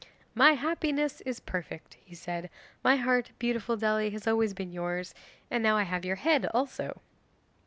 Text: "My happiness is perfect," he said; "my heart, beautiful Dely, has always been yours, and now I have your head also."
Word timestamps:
"My 0.33 0.53
happiness 0.53 1.21
is 1.27 1.39
perfect," 1.39 1.93
he 2.03 2.15
said; 2.15 2.49
"my 2.83 2.95
heart, 2.95 3.33
beautiful 3.37 3.77
Dely, 3.77 4.09
has 4.09 4.25
always 4.25 4.55
been 4.55 4.71
yours, 4.71 5.13
and 5.51 5.61
now 5.61 5.77
I 5.77 5.83
have 5.83 6.05
your 6.05 6.15
head 6.15 6.47
also." 6.55 7.03